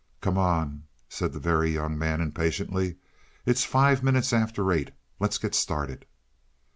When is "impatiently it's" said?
2.21-3.65